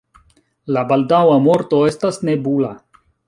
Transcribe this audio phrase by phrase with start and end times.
[0.77, 2.73] La baldaŭa morto estas nebula.